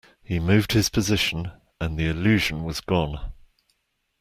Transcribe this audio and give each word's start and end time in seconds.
He 0.23 0.39
moved 0.39 0.71
his 0.71 0.89
position, 0.89 1.51
and 1.79 1.95
the 1.95 2.07
illusion 2.07 2.63
was 2.63 2.81
gone. 2.81 3.33